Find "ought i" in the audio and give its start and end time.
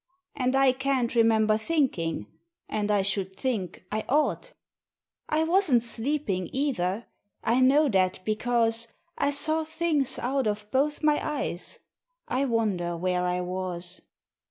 4.09-5.43